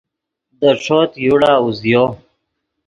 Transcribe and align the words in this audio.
دے 0.59 0.69
ݯوت 0.83 1.11
یوڑا 1.25 1.51
اوزیو 1.63 2.03